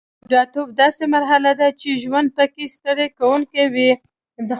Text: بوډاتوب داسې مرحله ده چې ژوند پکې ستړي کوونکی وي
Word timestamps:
بوډاتوب 0.23 0.67
داسې 0.81 1.03
مرحله 1.15 1.51
ده 1.59 1.67
چې 1.79 1.89
ژوند 2.03 2.27
پکې 2.37 2.65
ستړي 2.75 3.07
کوونکی 3.17 3.63
وي 3.73 3.91